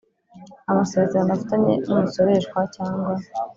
[0.71, 3.13] Amasezerano afitanye n umusoreshwa cyangwa